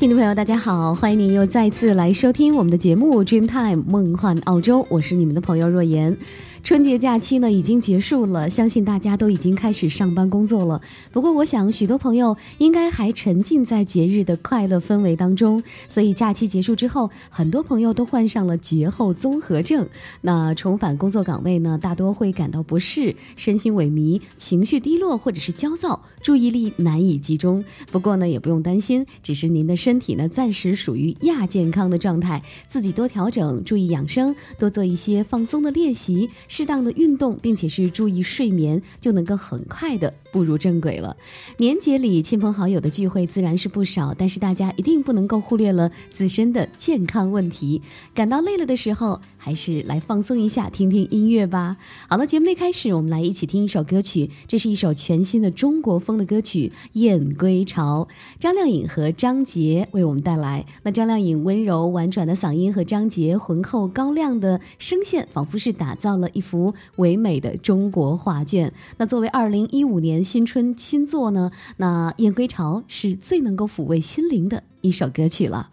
[0.00, 6.16] 听众朋友，大家好，欢迎您又再次来收听我们的节目《Dream Time 梦幻澳洲》，我是你们的朋友若言。
[6.62, 10.80] 春节假期呢已经结束了，相信大家都已经开始上班工作了。
[11.10, 19.88] 不过，我想许多朋友应该还沉浸在节日的快乐氛围当中，所以假期结束之后，很多朋友都患上了节后综合症。
[20.20, 27.64] 那重返工作岗位呢，大多会感到不适、身心萎靡、情绪低落或者是焦躁、注意力难以集中。
[27.90, 36.28] 不过呢，也不用担心，只是您的身体呢暂时属于亚健康的状态，自己多调整，注意养生，多做一些放松的练习。
[36.50, 41.16] 适当的运动，并且是注意睡眠，就能够很快的步入正轨了。
[41.58, 47.82] 年节里亲朋好友的聚会自然是不少，但是大家一定不能够忽略了自身的健康问题。
[48.14, 51.76] 感到累了的时候，还是来放松一下，听听音乐吧。
[52.08, 58.04] 好了，节目一开始，我们来一起听一首歌曲，这是一首全新的中国风的歌曲《燕归巢》，
[58.38, 60.64] 张靓颖和张杰为我们带来。
[60.82, 66.30] 那张靓颖温柔婉转的嗓音和张杰浑厚高亮的声线，仿佛是打造了。
[66.32, 68.72] 一幅唯美的中国画卷。
[68.98, 75.70] 那作为二零一五年新春新作呢，那《燕归巢》是最能够抚慰心灵的一首歌曲了。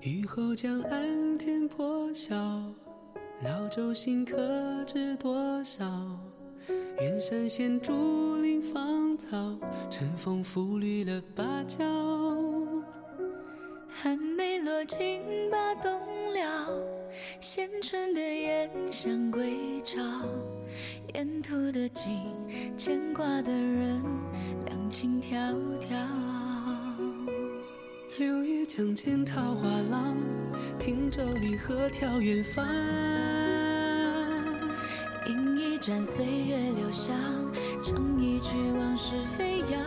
[0.00, 2.34] 雨后江岸天破晓。
[3.44, 4.36] 老舟新客
[4.84, 5.84] 知多少？
[7.00, 9.36] 远山衔竹林芳草，
[9.90, 11.84] 晨风拂绿了芭蕉。
[13.88, 15.20] 寒梅落尽
[15.50, 15.92] 把冬
[16.32, 16.70] 了，
[17.40, 19.98] 衔春的燕想归巢。
[21.14, 22.04] 沿途的景，
[22.76, 24.02] 牵挂的人，
[24.66, 25.88] 两情迢迢。
[28.18, 30.16] 柳叶江间桃花浪，
[30.78, 32.66] 汀洲里鹤眺远方。
[35.26, 37.14] 饮一盏岁月留香，
[37.82, 39.80] 唱一曲往事飞扬。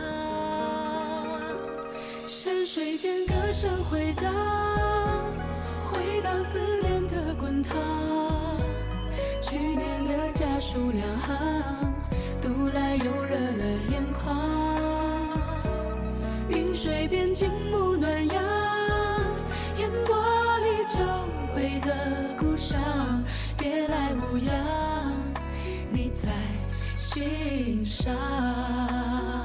[2.26, 4.32] 山水间歌声回荡，
[5.90, 7.76] 回荡思念的滚烫。
[9.42, 11.94] 去年的家书两行，
[12.40, 14.36] 读来又热了眼眶。
[16.48, 18.42] 云水边静沐暖阳，
[19.78, 20.14] 烟波
[20.58, 21.00] 里久
[21.56, 22.80] 违的故乡，
[23.58, 24.54] 别来无恙，
[27.12, 29.41] 心上。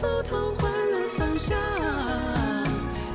[0.00, 1.58] 否同换了方向？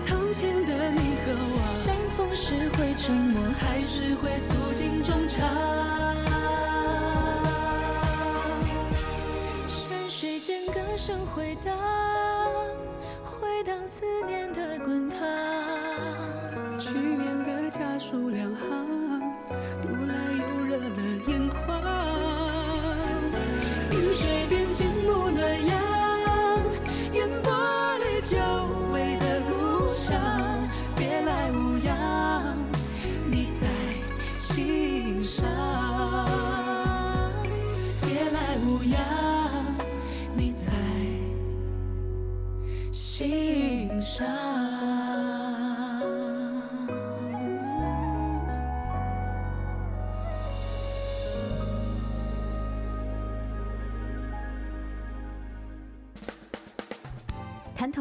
[0.06, 5.50] 堂前的你和我，相逢时会沉默，还是会诉尽衷肠？
[9.68, 11.76] 山水间歌声回荡，
[13.24, 15.20] 回荡思念的滚烫。
[16.78, 18.85] 去年的家书两行，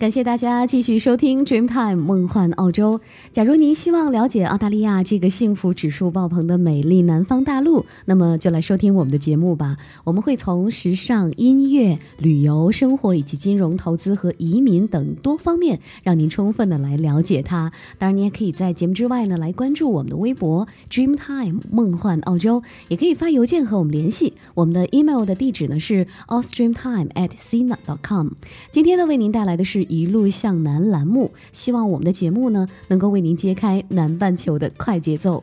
[0.00, 3.02] 感谢大家继续收听 Dreamtime 梦幻澳洲。
[3.32, 9.76] 假如您希望了解澳大利亚这个幸福指数爆棚的美丽南方大陆，那么就来收听我们的节目吧。
[10.04, 17.70] 我们会从时尚、音乐、旅游、生活以及金融投资和移民等多方面，让您充分的来了解它。
[17.98, 24.32] 当然，您也可以在节目之外呢来关注我们的微博 Dreamtime 梦幻澳洲，也可以发邮件和我们联系。
[24.54, 27.32] 我们的 email 的地址呢是 a u s t r e a m t i m e at
[27.36, 28.28] c i n a c o m。
[28.70, 29.89] 今天呢，为您带来的是。
[29.90, 35.42] 一路向南栏目，希望我们的节目呢，能够为您揭开南半球的快节奏。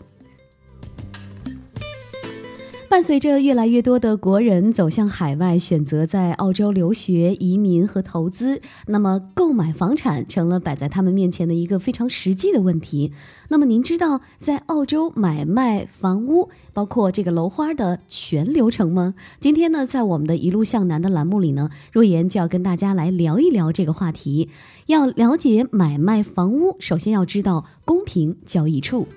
[2.97, 13.13] 伴随着越来越多的国人走向海外，选择在澳洲留学、移民和投资，那么购买房产成了摆在他们面前的一个非常实际的问题。
[13.49, 19.13] 那么您知道在澳洲买卖房屋，包括这个楼花的全流程吗？
[19.39, 24.49] 今天呢，在我们的一路向南的栏目里呢，若言就要跟大家来聊一聊这个话题。
[24.87, 29.07] 要了解买卖房屋，首先要知道公平交易处。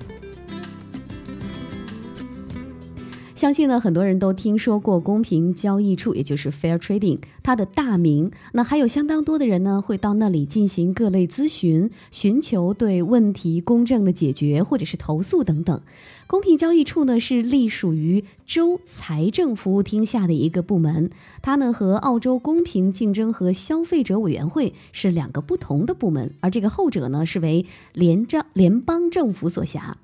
[3.41, 8.31] 相信呢，很多人都听说过公平交易处，也就是 Fair Trading，它的大名。
[8.53, 15.81] 那还有相当多的人呢，会到那里进行各类咨询，寻求对问题公正的解决，或者是投诉等等。
[16.27, 21.09] 公平交易处呢，是隶属于州财政服务厅下的一个部门，
[21.41, 27.65] 它呢和澳洲公平竞争和消费者委员会是两个不同的部门，而这个后者呢是为
[27.95, 29.97] 联邦联邦政府所辖。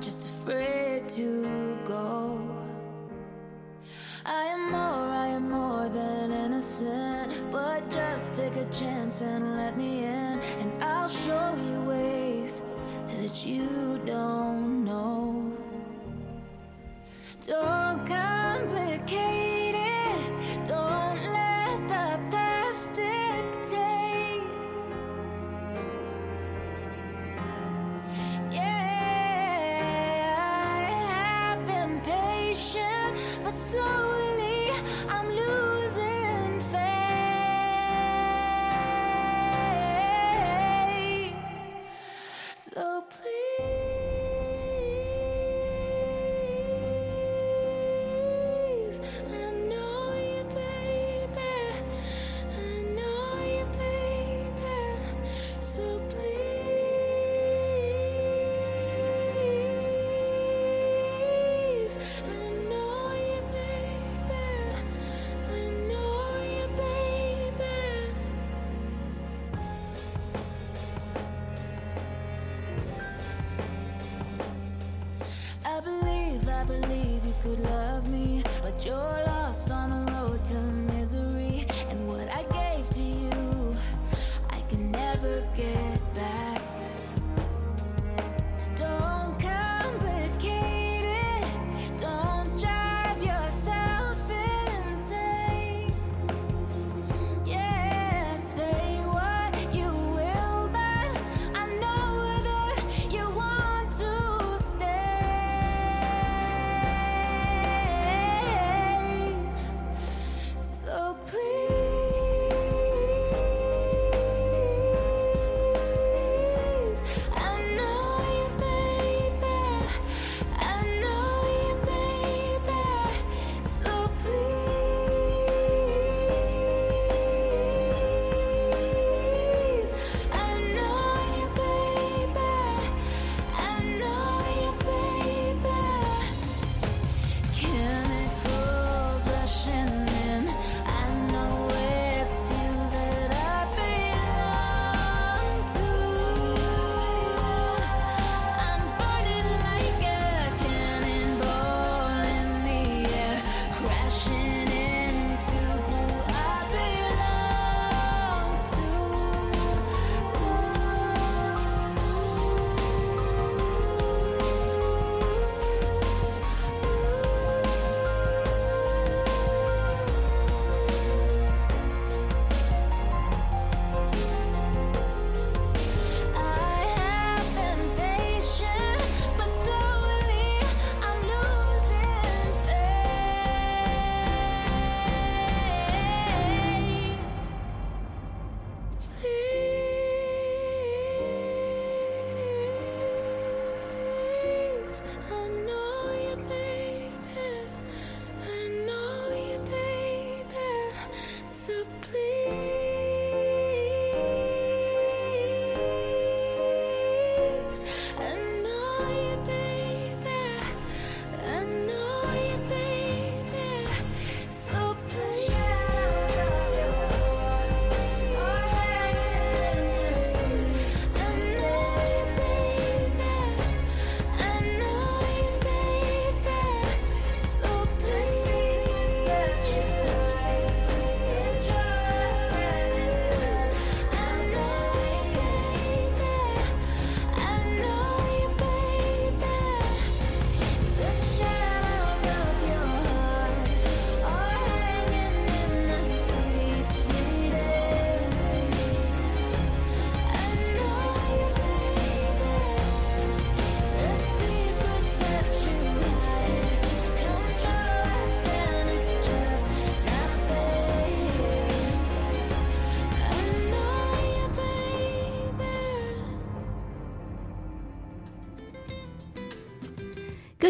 [0.00, 2.49] just afraid to go.
[8.71, 12.61] Chance and let me in, and I'll show you ways
[13.09, 14.40] that you don't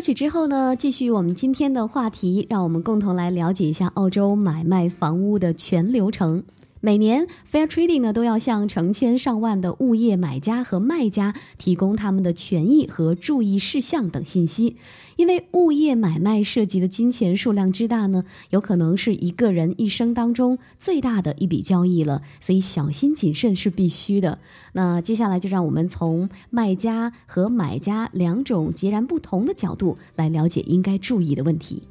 [0.01, 6.43] 曲之后呢，继续我们今天的话题，让我们共同来了解一下澳洲买卖房屋的全流程。
[6.83, 14.77] 每年，Fair Trading 呢都要向成千上万的物业买家和卖家提供他们的权益和注意事项等信息。
[15.15, 24.39] 因为物业买卖涉及的金钱数量之大呢，有可能是一个人一生当中最大的一笔交易了，所以小心谨慎是必须的。
[24.73, 31.83] 那接下来就让我们从卖家和买家两种截然不同的角度来了解应该注意的问题。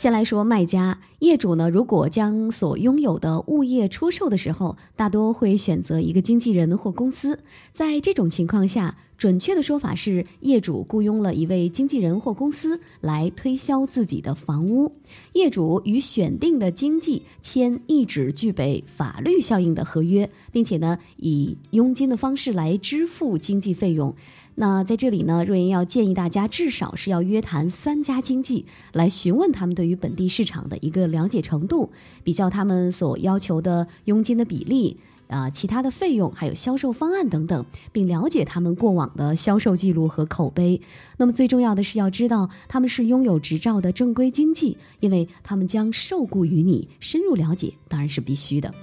[0.00, 7.40] 先来说卖家，业主呢，如果将所拥有的物业出售的时候，大多会选择一个经纪人或公司。
[7.74, 14.90] 在这种情况下，准确的说法是，业主雇佣了一位经纪人或公司来推销自己的房屋。
[15.34, 24.14] 业主与选定的经纪签一纸具备法律效应的合约，并且呢，以佣金的方式来支付经纪费用。
[24.54, 31.90] 那在这里呢，若言要建议大家至少是要约谈三家经纪，来询问他们对于本地市场的一个了解程度，
[32.24, 34.96] 比较他们所要求的佣金的比例。
[35.30, 40.80] 啊，其他的费用还有销售方案等等，并了解他们过往的销售记录和口碑。
[41.16, 48.74] 那么最重要的是要知道他们是拥有执照的正规经纪，因为他们将受雇于你，深入了解当然是必须的。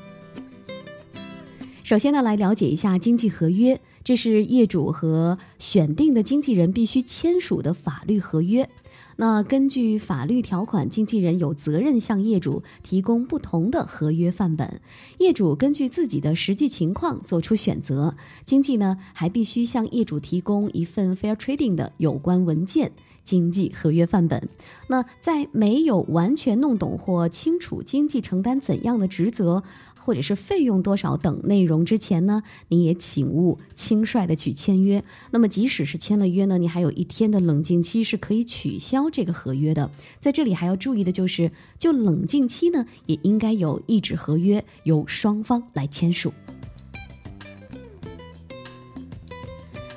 [1.83, 8.69] 首先呢，来了解一下经纪合约，这是业主和选定的经纪人必须签署的法律合约。
[9.19, 14.79] 那根据法律条款，经纪人有责任向业主提供不同的合约范本，
[15.17, 18.15] 业主根据自己的实际情况做出选择。
[18.45, 22.91] 经纪呢，还必须向业主提供一份 Fair Trading 的有关文件。
[23.23, 24.47] 经济合约范本。
[24.87, 29.61] 那在没有完全弄懂或清楚经济承担怎样的职责，
[30.07, 35.03] 或者是费用多少等内容之前呢，你也请勿轻率的去签约。
[35.31, 39.91] 那么即使是签了约呢，你还有一天的冷静期是可以取消这个合约的。
[40.21, 46.31] 在这里还要注意的就是，就冷静期呢，也应该有一纸合约由双方来签署。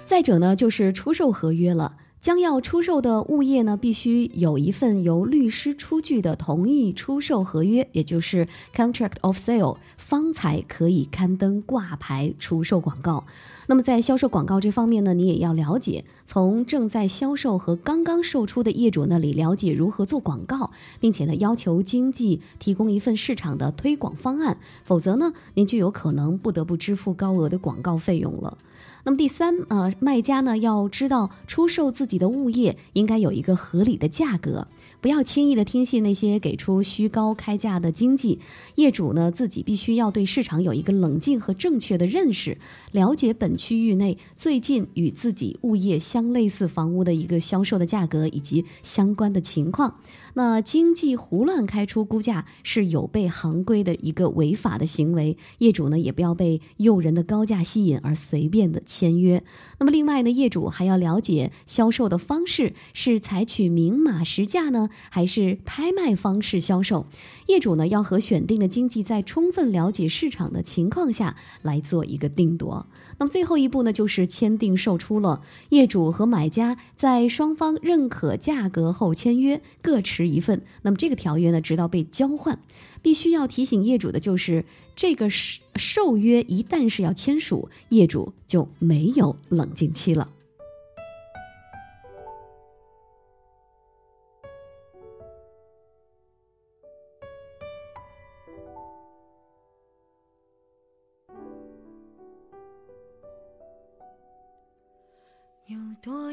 [0.05, 1.97] 再者呢，就是出售合约了。
[2.21, 13.25] 将要出售的物业呢，必须有一份由律师出具的同意出售合约，也就是 contract of sale，方才可以刊登挂牌出售广告。
[13.69, 28.59] 那么在销售广告这方面呢，你也要了解，从正在销售和刚刚售出的业主那里了解如何做广告，并且呢，要求经纪提供一份市场的推广方案，否则呢，您就有可能不得不支付高额的广告费用了。
[29.05, 34.67] 那么第三，啊，卖家呢要知道出售自己的物业应该有一个合理的价格，
[35.01, 38.41] 不要轻易的听信那些给出虚高开价的经纪。
[38.75, 42.59] 业主呢自己必须要对市场有一个冷静和正确的认识，
[42.93, 49.97] 了解本区域内最近与自己物业相类似房屋的一个销售的价格以及相关的情况。
[50.35, 59.43] 那经济胡乱开出估价是有悖行规的一个违法的行为，业主呢也不要被诱人的高价吸引而随便的签约。
[59.79, 67.07] 那么另外呢，业主还要了解销售的方式是采取明码实价呢，还是拍卖方式销售？
[67.47, 72.87] 业主呢要和选定的经纪在充分了解市场的情况下来做一个定夺。
[73.19, 75.43] 那么最后一步呢，就是签订售出了。
[75.69, 80.63] 业主和买家在双方认可价格后签约，各持一份。
[80.83, 82.59] 那么这个条约呢，直到被交换。
[83.03, 90.29] 必须要提醒业主的就是，这个售售约一旦是要签署，业主就没有冷静期了。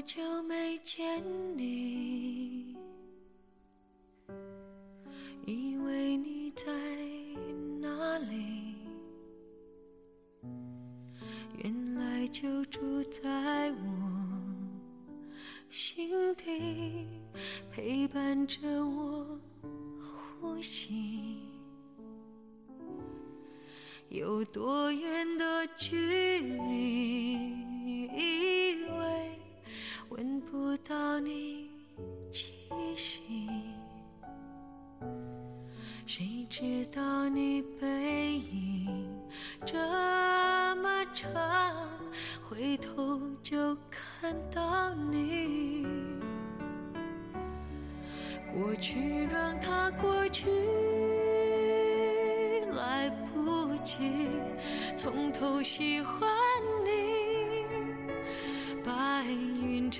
[0.07, 0.77] 多久没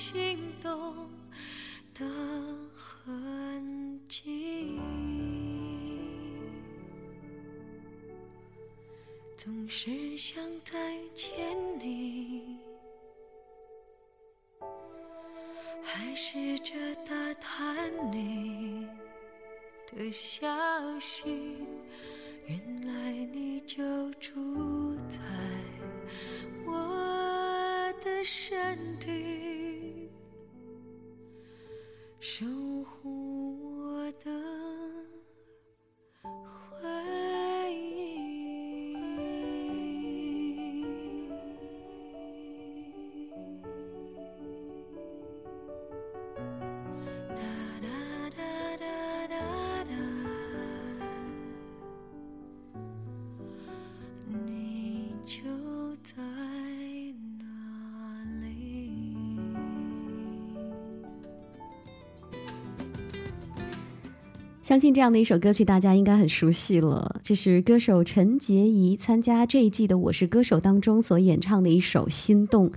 [0.00, 1.10] 心动
[1.92, 2.06] 的
[2.74, 4.80] 痕迹。
[9.36, 11.38] 总是想再见
[11.78, 12.56] 你。
[15.82, 16.74] 还试着
[17.06, 18.88] 打探你
[19.86, 20.48] 的消
[20.98, 21.58] 息，
[22.46, 23.09] 原来
[64.70, 67.16] 相信这样的一首歌曲，大家应该很熟悉了。
[67.24, 72.70] 这是歌手陈洁仪参加这一季的《我是歌手》当中所演唱的一首《心动》。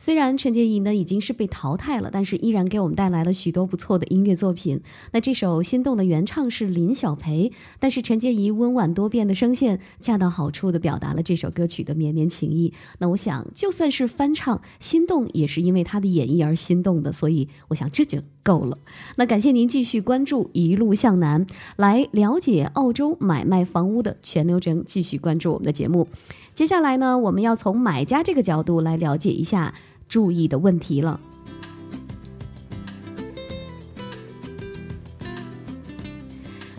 [0.00, 4.80] 虽然陈洁仪呢已经是被淘汰了，但是依然给我们带来了许多不错的音乐作品。
[5.12, 12.72] 那这首《心动》的原唱是林小培，但是陈洁仪温婉多变的声线恰到好处地表达了这首歌曲的绵绵情意。
[12.98, 18.78] 那我想，就算是翻唱《心动》，也是因为她的演绎而心动的，所以我想这就够了。
[19.16, 21.44] 那感谢您继续关注一路向南，
[21.76, 24.84] 来了解澳洲买卖房屋的全流程。
[24.86, 26.06] 继续关注我们的节目。
[26.54, 29.74] 接下来呢，我们要从买家这个角度来了解一下。
[30.08, 31.20] 注意的问题了。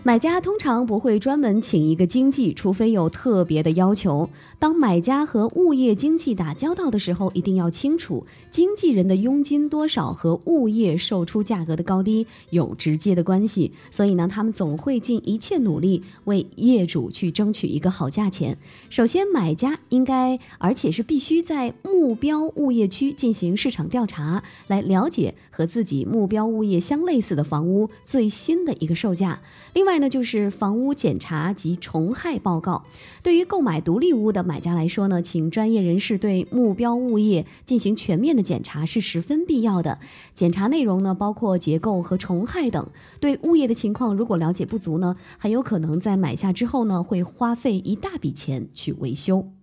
[0.01, 4.27] 买家通常不会专门请一个经纪，除非有特别的要求。
[4.57, 13.71] 当买家和物业经纪打交道的时候，一定要清楚经纪人的佣金多少和物业售出价格的高低有直接的关系。
[13.91, 18.57] 所以呢，他们总会尽一切努力为业主去争取一个好价钱。
[18.89, 29.41] 首先，买家应该，而且是必须在目标物业区进行市场调查，来了解和自己目标物业相类似的房屋最新的一个售价。
[29.73, 32.83] 另外，呢，就是房屋检查及虫害报告。
[33.23, 39.99] 对于购买独立屋的买家来说呢，请专业人士对目标物业进行全面的检查是十分必要的。
[40.33, 42.87] 检查内容呢，包括结构和虫害等。
[43.19, 49.58] 对物业的情况如果了解不足呢，很有可能在买下之后呢，会花费一大笔钱去维修。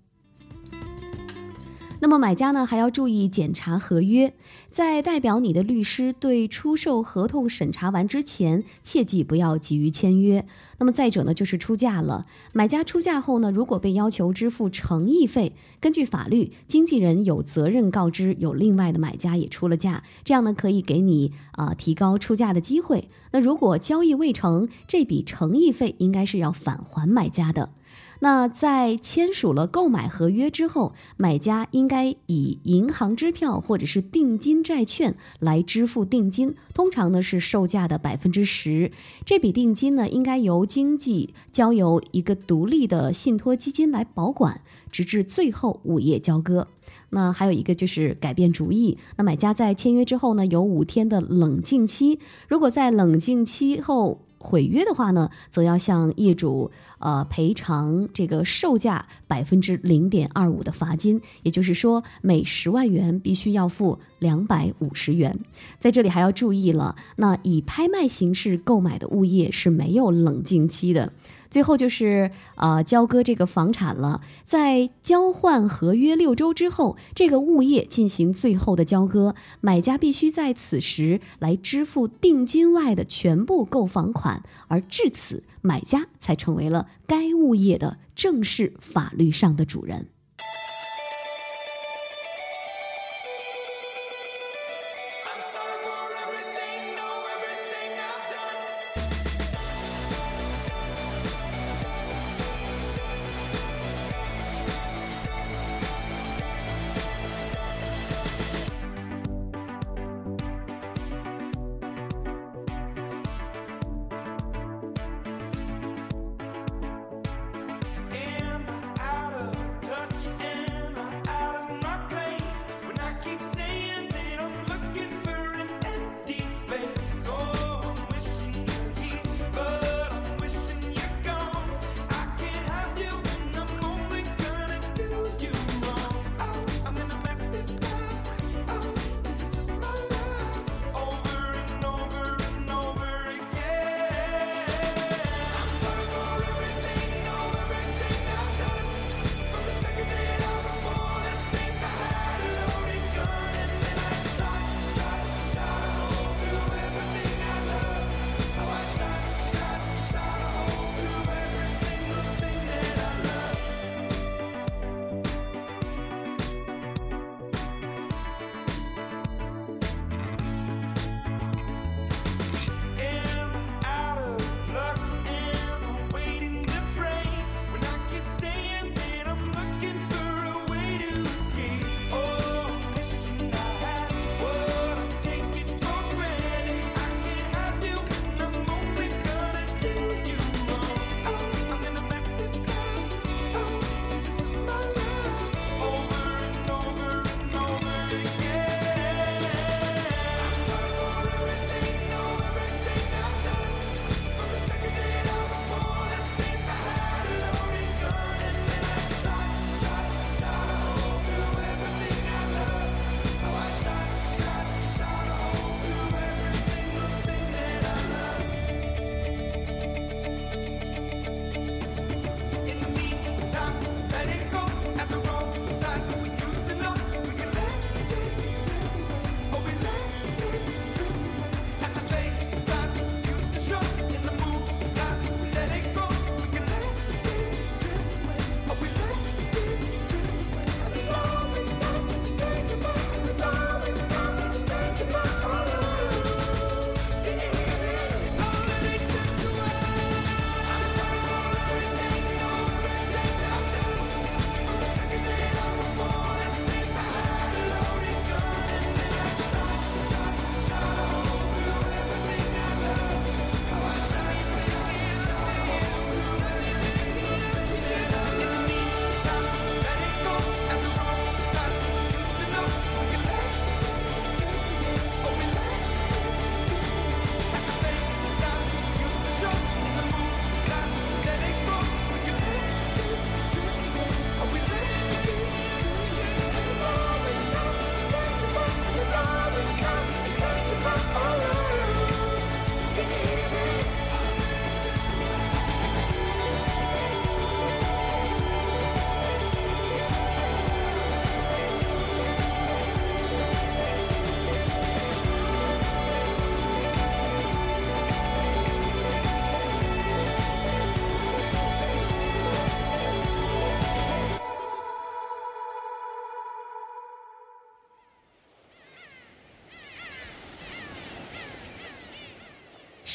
[2.06, 4.32] 那么买家呢还要注意检查合约，
[4.70, 10.46] 在代表你的律师对出售合同审查完之前，切记不要急于签约。
[10.78, 12.24] 那么再者呢，就是出价了。
[12.52, 23.08] 买家出价后呢，如果被要求支付诚意费，根据法律，经纪人有责任告知有另外的买家也出了价，这样呢可以给你啊提高出价的机会。
[23.32, 27.70] 那如果交易未成，这笔诚意费应该是要返还买家的。
[28.20, 38.90] 那在签署了购买合约之后，买家应该以银行支票或者是定金债券来支付定金，通常呢是售价的百分之十。
[39.24, 46.68] 这笔定金呢应该由经纪交由一个独立的信托基金来保管，直至最后物业交割。
[47.10, 48.98] 那还有一个就是改变主意。
[49.16, 52.18] 那买家在签约之后呢，有五天的冷静期。
[52.48, 65.38] 如果在冷静期后，毁约的话呢，则要向业主呃赔偿这个售价百分之零点二五的罚金，也就是说每十万元必须要付两百五十元。
[65.78, 71.12] 在这里还要注意了，那以拍卖形式购买的物业是没有冷静期的。
[71.56, 90.08] 最后就是呃交割这个房产了，在交换合约六周之后，这个物业进行最后的交割，买家必须在此时来支付定金外的全部购房款，而至此，买家才成为了该物业的正式法律上的主人。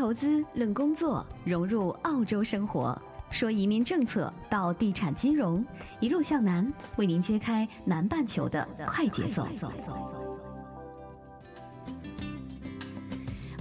[0.00, 2.98] 投资，论工作，融入澳洲生活，
[3.30, 5.62] 说移民政策到地产金融，
[6.00, 9.46] 一路向南，为您揭开南半球的快节奏。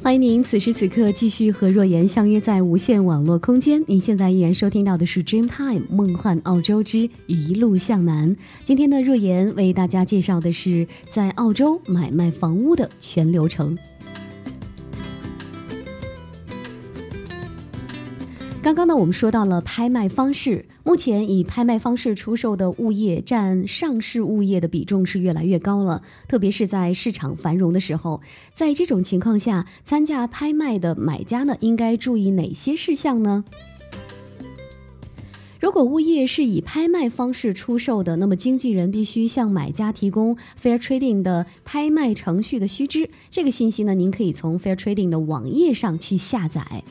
[0.02, 3.84] 欢迎您此时此刻继续和若言相约在无线网络空间。
[3.86, 8.34] 您现在依然收听到的是《Dreamtime 梦幻澳洲之一路向南》。
[8.64, 13.78] 今天的若言为大家介绍的是在澳洲买卖房屋的全流程。
[18.62, 20.66] 刚刚呢，我们说到了拍卖方式。
[20.84, 28.22] 目前以拍卖方式出售的物业占上市物业的比重是越来越高了，特别是在市场繁荣的时候。
[28.54, 33.46] 在这种情况下，参加拍卖的买家呢，应该注意哪些事项呢？
[35.62, 43.10] 如果物业是以拍卖方式出售的，那么经纪人必须向买家提供 Fair Trading 的拍卖程序的须知。
[43.32, 46.84] 这个信息呢，您可以从 Fair Trading 的网页上去下载。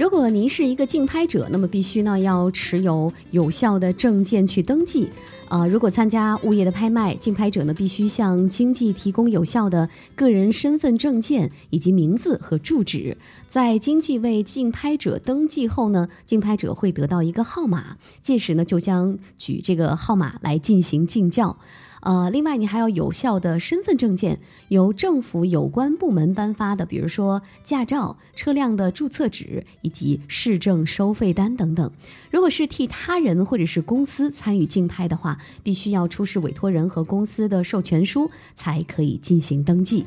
[0.00, 5.06] 如果您是一个竞拍者，那么必须呢要持有有效的证件去登记。
[5.46, 13.14] 啊，如果参加物业的拍卖，竞拍者呢必须向经纪提供有效的个人身份证件以及名字和住址。
[13.46, 21.58] 在经纪为竞拍者登记后呢，竞拍者会得到一个号码，届时呢就将举这个号码来进行竞叫。
[22.00, 31.90] 呃，另外你还要有效的身份证件，由政府有关部门颁发的，比如说驾照、车辆的注册纸以及市政收费单等等。
[32.30, 40.06] 如果是替他人或者是公司参与竞拍的话，必须要出示委托人和公司的授权书，才可以进行登记。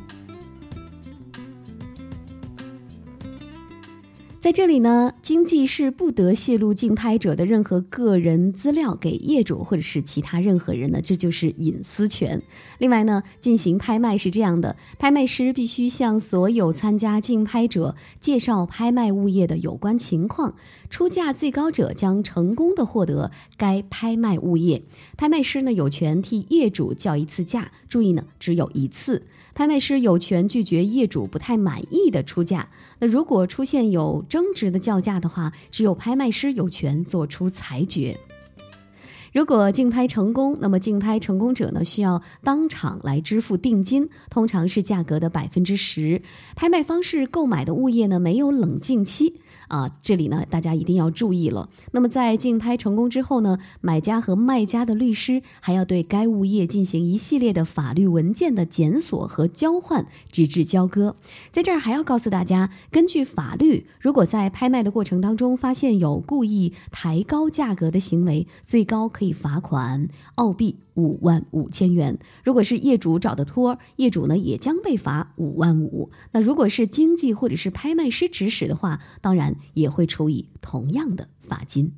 [4.43, 12.41] 在这里呢，经纪是不得泄露竞拍者的任何个人资料给业主或者是其他任何人的，这就是隐私权。
[12.77, 20.53] 另外呢，进行拍卖是这样的：拍卖师必须向所有参加竞拍者介绍拍卖物业的有关情况，
[20.89, 24.84] 出价最高者将成功的获得该拍卖物业。
[25.15, 29.25] 拍卖师呢，有权替业主叫一次价，注意呢，只有一次。
[29.56, 32.67] 拍卖师有权拒绝业主不太满意的出价。
[32.99, 38.17] 那如果出现有争执的叫价的话，只有拍卖师有权做出裁决。
[39.31, 46.23] 如果竞拍成功，那么竞拍成功者呢需要当场来支付定金，通常是价格的百分之十。
[46.55, 49.39] 拍卖方式购买的物业呢没有冷静期。
[49.73, 51.67] 啊，这里呢，大家一定要注意了。
[51.93, 61.15] 那么在竞拍成功之后呢，买家和卖家的律师还要对该物业进行一系列的法律文件的检索和交换，直至交割。
[61.51, 70.75] 在这儿还要告诉大家，根据法律，如果在拍卖的过程当中发现有故意抬高价格的行为，最高可以罚款澳币。
[70.95, 72.19] 五万五千元。
[72.43, 76.12] 如果是业主找的托，业主呢也将被罚五万五。
[76.31, 81.93] 那如果是经纪或者是拍卖师指使的话，当然也会处以同样的罚金。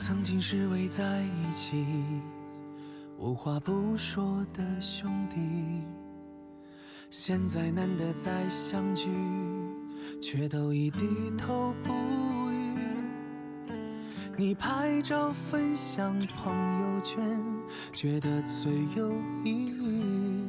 [0.00, 1.84] 曾经是围在一起，
[3.18, 5.82] 无话不说的兄弟，
[7.10, 9.10] 现在难得再相聚，
[10.22, 11.00] 却都已低
[11.36, 11.92] 头不
[12.52, 12.78] 语。
[14.36, 17.20] 你拍照分享朋友圈，
[17.92, 19.12] 觉得最有
[19.44, 20.48] 意义，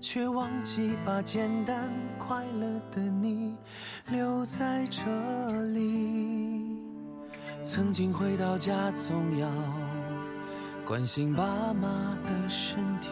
[0.00, 3.56] 却忘记把简单快乐的你
[4.12, 5.02] 留在这
[5.72, 6.73] 里。
[7.64, 9.48] 曾经回到家总要
[10.84, 13.08] 关心爸妈的身体，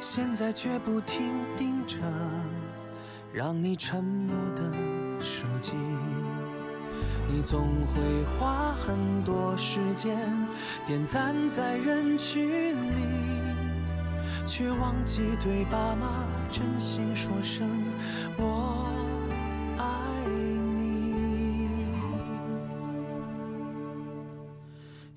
[0.00, 1.96] 现在却不停盯着
[3.32, 4.62] 让你沉默的
[5.18, 5.72] 手机。
[7.28, 10.16] 你总会花很多时间
[10.86, 13.02] 点赞在人群里，
[14.46, 17.68] 却忘记对爸妈真心说声
[18.38, 18.85] 我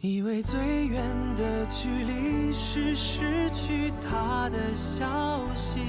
[0.02, 1.04] 以为最远
[1.36, 5.82] 的距离是失去他的消息。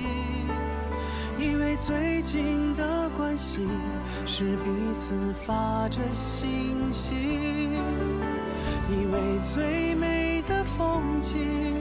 [1.38, 3.61] 以为最近的关系
[4.27, 4.64] 是彼
[4.96, 7.14] 此发着信息，
[8.90, 11.81] 以为最美的风景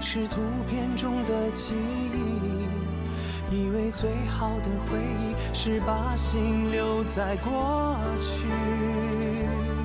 [0.00, 1.74] 是图片中的记
[2.14, 9.75] 忆，以为最好的回忆是把心留在过去。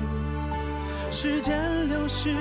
[1.24, 2.34] 时间流逝，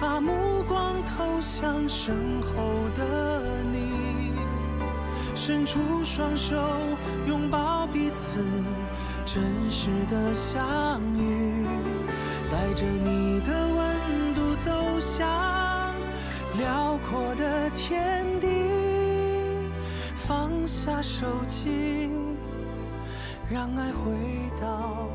[0.00, 4.32] 把目光投向身后的你。
[5.36, 6.56] 伸出双手，
[7.28, 8.44] 拥抱彼此，
[9.24, 11.64] 真实的相遇，
[12.50, 15.94] 带着你的温度走向
[16.58, 18.48] 辽阔的天地，
[20.16, 22.10] 放下手机，
[23.48, 25.06] 让爱回到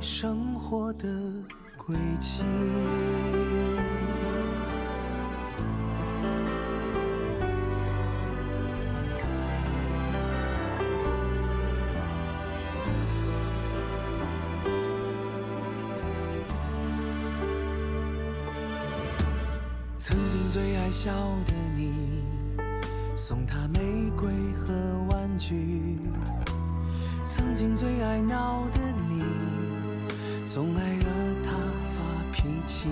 [0.00, 1.08] 生活的
[1.88, 2.42] 轨迹。
[19.98, 21.10] 曾经最爱笑
[21.46, 22.22] 的你，
[23.16, 24.74] 送她玫瑰和
[25.10, 25.54] 玩具；
[27.24, 29.24] 曾经最爱闹的你，
[30.46, 31.27] 总爱惹
[32.48, 32.88] 一起。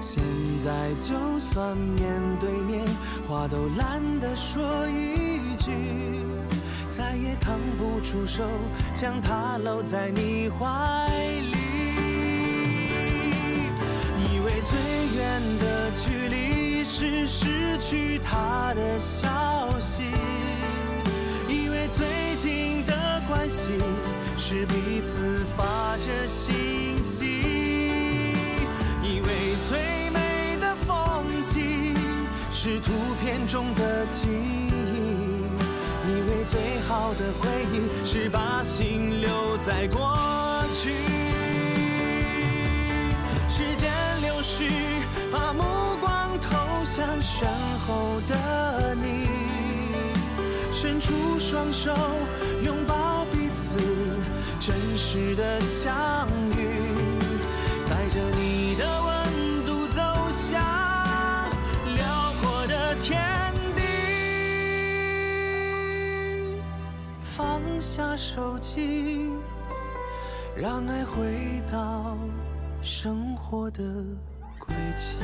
[0.00, 0.22] 现
[0.64, 2.86] 在就算面对面，
[3.28, 5.72] 话都懒得说一句，
[6.88, 8.44] 再也腾不出手
[8.94, 11.08] 将她搂在你怀
[11.52, 11.58] 里。
[14.30, 14.78] 以为最
[15.18, 20.04] 远的距离是失去他的消息，
[21.48, 22.06] 以为最
[22.36, 23.72] 近的关系
[24.36, 27.87] 是彼此发着信息，
[29.68, 29.76] 最
[30.08, 31.94] 美的风景
[32.50, 32.90] 是图
[33.20, 34.70] 片中的记忆，
[36.08, 40.16] 以为最好的回忆是把心留在过
[40.74, 40.88] 去。
[43.50, 43.92] 时间
[44.22, 44.64] 流逝，
[45.30, 45.62] 把目
[46.00, 47.46] 光投向身
[47.86, 49.28] 后的你，
[50.72, 51.94] 伸出双手，
[52.64, 53.76] 拥抱彼此，
[54.58, 56.26] 真实的相
[67.98, 69.32] 下手机，
[70.56, 72.16] 让爱回到。
[72.80, 73.82] 生活的
[74.56, 75.16] 轨迹。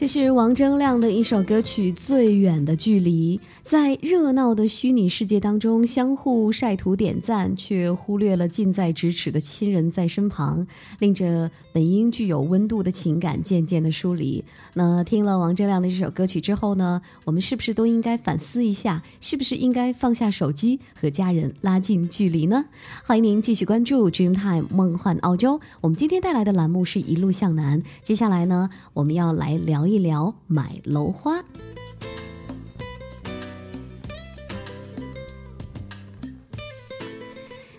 [0.00, 3.36] 这是王铮亮的一首歌曲《最远的距离》。
[3.62, 10.66] 在热闹的虚拟世界当中，相互晒图点赞，却忽略了近在咫尺的亲人在身旁，
[11.00, 14.42] 令着本应具有温度的情感渐渐的疏离。
[14.72, 22.64] 那听了王铮亮的这首歌曲之后呢，我们是不是都应该反思一下，是不是应该放下手机，和家人拉近距离呢？
[23.04, 25.60] 欢迎您继续关注 Dreamtime 梦幻澳洲。
[25.82, 31.44] 我们今天带来的栏目是一路向南，接下来呢，我们要来聊一聊买楼花。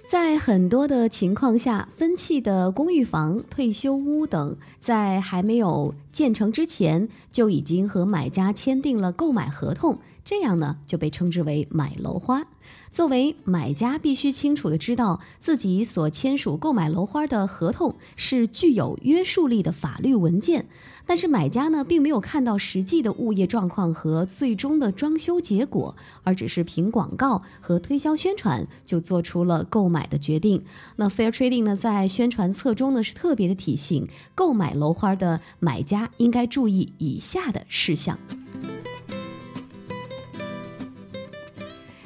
[0.06, 12.44] 在很多的情况下，分期的公寓房、退休屋等，在还没有建成之前，就已经和买家签订了购买合同，这样呢就被称之为买楼花。
[12.92, 20.68] 作为买家，必须清楚的知道自己所签署购买楼花的合同是具有约束力的法律文件。
[21.06, 30.64] 但是买家呢，并没有看到实际的物业状况和最终的装修结果，而只是凭广告和推销宣传就做出了购买的决定。
[30.98, 38.20] 那 Fair Trading 呢，在宣传册中呢是特别的提醒，购买楼花的买家应该注意以下的事项。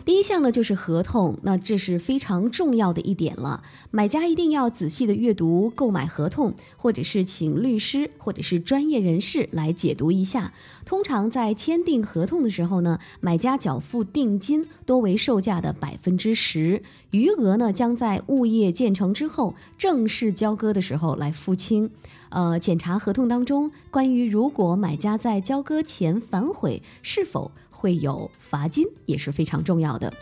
[0.05, 3.63] 第一项呢就是合同，那这是非常重要的一点了。
[3.89, 10.53] 买家一定要仔细的阅读购买合同，或者是请律师或者是专业人士来解读一下。
[10.85, 21.89] 通常在签订合同的时候呢，买家缴付定金多为售价的百分之十，余额呢将在物业建成之后正式交割的时候来付清。
[22.35, 30.13] 呃，检查合同当中关于如果买家在交割前反悔，是否会有罚金，也是非常重要的。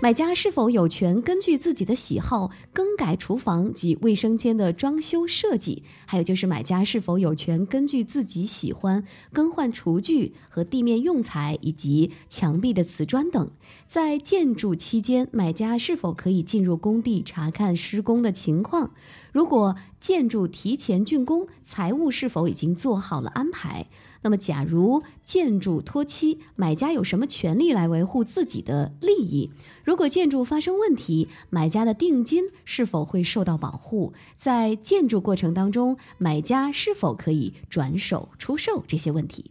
[0.00, 5.82] 买家是否有权根据自己的喜好更改厨房及卫生间的装修设计？
[6.06, 13.50] 还有就是买家是否有权根据自己喜欢更换厨具和地面用材以及墙壁的瓷砖等？
[13.86, 18.92] 在建筑期间，买家是否可以进入工地查看施工的情况？
[19.32, 23.86] 如果建筑提前竣工，财务是否已经做好了安排？
[24.22, 29.50] 那么，假如建筑脱期，买家有什么权利来维护自己的利益？
[29.82, 34.12] 如果建筑发生问题，买家的定金是否会受到保护？
[34.36, 38.84] 在建筑过程当中，买家是否可以转手出售？
[38.86, 39.50] 这些问题。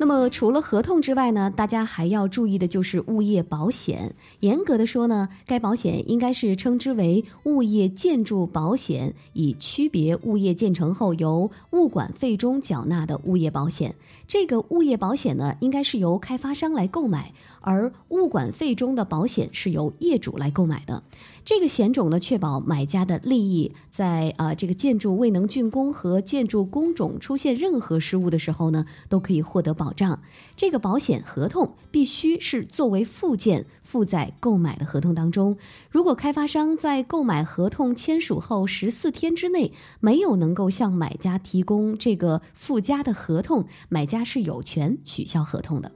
[0.00, 4.14] 那么除了合同之外呢，大家还要注意的就是物业保险。
[4.40, 13.94] 严格的说呢，该保险应该是称之为物业建筑保险，以区别物业建成后由物管费中缴纳的物业保险。
[14.26, 21.02] 这个物业保险呢，应该是由开发商来购买，而物管费中的保险是由业主来购买的。
[21.44, 30.20] 这个险种呢，确保买家的利益，在啊这个建筑未能竣工和建筑工种出现任何失误的时候呢，都可以获得保障。
[30.56, 35.56] 这个保险合同必须是作为附件附在购买的合同当中。
[35.90, 45.90] 如果开发商在购买合同签署后十四天之内没有能够向买家提供这个附加的合同，买家是有权取消合同的。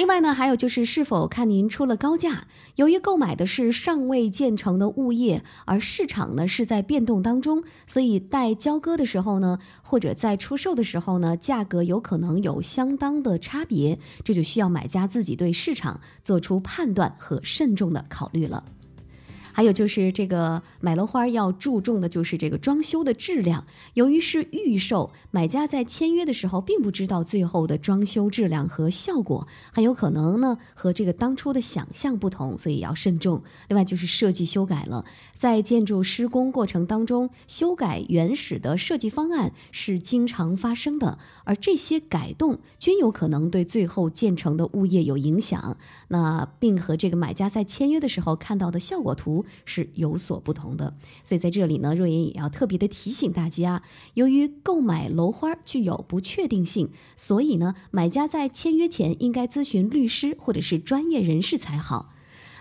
[0.00, 2.46] 另外呢，还有就是是否看您出了高价？
[2.76, 18.64] 由于购买的是尚未建成的物业，而市场呢是在变动当中，所以待交割的时候呢，或者在出售的时候呢，价格有可能有相当的差别，这就需要买家自己对市场做出判断和慎重的考虑了。
[19.52, 23.66] 还有就是这个买楼花要注重的就是这个装修的质量。
[23.94, 33.42] 由于是预售，买家在签约的时候并不知道最后的装修质量和效果，很有可能呢和这个当初的想象不同，所以要慎重。
[33.68, 45.76] 另外就是设计修改了，在建筑施工过程当中修改原始的设计方案是经常发生的，而这些改动均有可能对最后建成的物业有影响。
[46.08, 49.39] 那并和这个买家在签约的时候看到的效果图。
[49.64, 53.82] 是有所不同的，所以在这里呢，若言也要特别的提醒大家，
[54.14, 62.12] 由于购买楼花具有不确定性，所以呢，买家在签约前应该咨询律师或者是专业人士才好。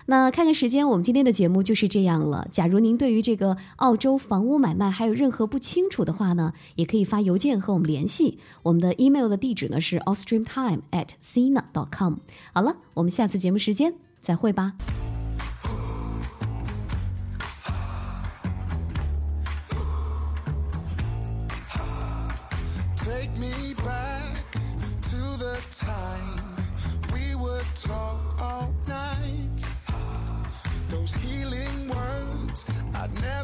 [0.06, 2.48] 那看看时间，我们今天的节目就是这样了。
[2.52, 8.40] 假如您对于这个澳洲房屋买卖还有任何不清楚的话呢，也可以发邮件和我们联系。
[8.64, 12.16] 我们的 email 的地址呢是 australiantime at sina dot com。
[12.54, 14.74] 好了，我们下次节目时间再会吧。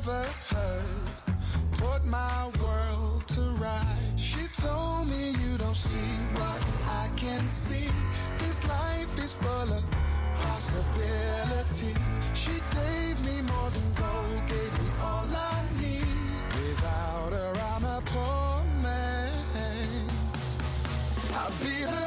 [0.05, 0.85] Never heard
[1.73, 3.97] put my world to right.
[4.17, 6.59] She told me you don't see what
[7.01, 7.89] I can see.
[8.37, 9.83] This life is full of
[10.41, 11.93] possibility.
[12.33, 16.17] She gave me more than gold, gave me all I need.
[16.53, 20.07] Without her, I'm a poor man.
[21.33, 22.04] I'll be the